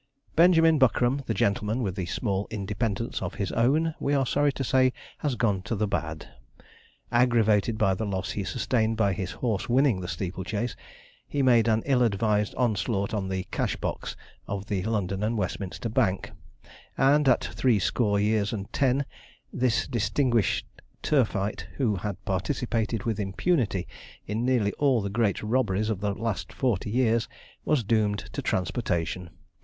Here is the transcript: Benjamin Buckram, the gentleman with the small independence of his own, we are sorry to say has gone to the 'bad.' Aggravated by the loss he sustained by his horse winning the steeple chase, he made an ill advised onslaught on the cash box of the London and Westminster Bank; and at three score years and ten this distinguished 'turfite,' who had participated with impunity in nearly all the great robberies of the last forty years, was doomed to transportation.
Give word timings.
Benjamin 0.35 0.79
Buckram, 0.79 1.21
the 1.27 1.33
gentleman 1.35 1.83
with 1.83 1.95
the 1.95 2.07
small 2.07 2.47
independence 2.49 3.21
of 3.21 3.35
his 3.35 3.51
own, 3.51 3.93
we 3.99 4.15
are 4.15 4.25
sorry 4.25 4.51
to 4.53 4.63
say 4.63 4.91
has 5.19 5.35
gone 5.35 5.61
to 5.61 5.75
the 5.75 5.85
'bad.' 5.87 6.27
Aggravated 7.11 7.77
by 7.77 7.93
the 7.93 8.03
loss 8.07 8.31
he 8.31 8.43
sustained 8.43 8.97
by 8.97 9.13
his 9.13 9.29
horse 9.29 9.69
winning 9.69 10.01
the 10.01 10.07
steeple 10.07 10.43
chase, 10.43 10.75
he 11.27 11.43
made 11.43 11.67
an 11.67 11.83
ill 11.85 12.01
advised 12.01 12.55
onslaught 12.55 13.13
on 13.13 13.29
the 13.29 13.43
cash 13.51 13.75
box 13.75 14.17
of 14.47 14.65
the 14.65 14.81
London 14.85 15.21
and 15.21 15.37
Westminster 15.37 15.87
Bank; 15.87 16.31
and 16.97 17.27
at 17.29 17.43
three 17.43 17.77
score 17.77 18.19
years 18.19 18.51
and 18.51 18.73
ten 18.73 19.05
this 19.53 19.85
distinguished 19.87 20.65
'turfite,' 21.03 21.67
who 21.75 21.97
had 21.97 22.17
participated 22.25 23.03
with 23.03 23.19
impunity 23.19 23.87
in 24.25 24.43
nearly 24.43 24.71
all 24.79 24.99
the 24.99 25.11
great 25.11 25.43
robberies 25.43 25.91
of 25.91 25.99
the 25.99 26.15
last 26.15 26.51
forty 26.51 26.89
years, 26.89 27.27
was 27.65 27.83
doomed 27.83 28.17
to 28.33 28.41
transportation. 28.41 29.29